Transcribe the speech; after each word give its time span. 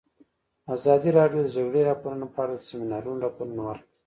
ازادي 0.75 1.09
راډیو 1.19 1.41
د 1.43 1.47
د 1.47 1.53
جګړې 1.55 1.81
راپورونه 1.89 2.25
په 2.33 2.39
اړه 2.43 2.53
د 2.57 2.61
سیمینارونو 2.67 3.23
راپورونه 3.25 3.61
ورکړي. 3.65 3.89